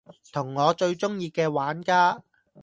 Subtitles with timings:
[0.33, 2.23] 同我最鍾意嘅玩家